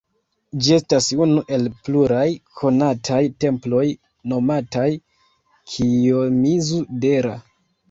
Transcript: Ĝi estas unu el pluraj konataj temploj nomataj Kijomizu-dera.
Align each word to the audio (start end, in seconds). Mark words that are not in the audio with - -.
Ĝi 0.67 0.71
estas 0.75 1.09
unu 1.25 1.43
el 1.57 1.67
pluraj 1.87 2.23
konataj 2.61 3.21
temploj 3.45 3.83
nomataj 4.33 4.89
Kijomizu-dera. 5.77 7.39